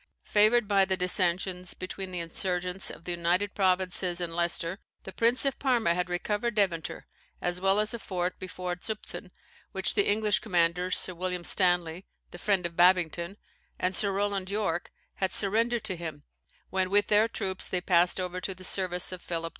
Favoured 0.25 0.67
by 0.67 0.83
the 0.83 0.97
dissensions 0.97 1.75
between 1.75 2.09
the 2.09 2.21
insurgents 2.21 2.89
of 2.89 3.03
the 3.03 3.11
United 3.11 3.53
Provinces 3.53 4.19
and 4.19 4.35
Leicester, 4.35 4.79
the 5.03 5.13
Prince 5.13 5.45
of 5.45 5.59
Parma 5.59 5.93
had 5.93 6.09
recovered 6.09 6.55
Deventer, 6.55 7.05
as 7.39 7.61
well 7.61 7.79
as 7.79 7.93
a 7.93 7.99
fort 7.99 8.39
before 8.39 8.75
Zutphen, 8.77 9.29
which 9.73 9.93
the 9.93 10.09
English 10.09 10.39
commanders, 10.39 10.97
Sir 10.97 11.13
William 11.13 11.43
Stanley, 11.43 12.07
the 12.31 12.39
friend 12.39 12.65
of 12.65 12.75
Babbington, 12.75 13.37
and 13.77 13.95
Sir 13.95 14.11
Roland 14.11 14.49
York, 14.49 14.91
had 15.17 15.35
surrendered 15.35 15.83
to 15.83 15.95
him, 15.95 16.23
when 16.71 16.89
with 16.89 17.05
their 17.05 17.27
troops 17.27 17.67
they 17.67 17.79
passed 17.79 18.19
over 18.19 18.41
to 18.41 18.55
the 18.55 18.63
service 18.63 19.11
of 19.11 19.21
Philip 19.21 19.49
II. 19.49 19.49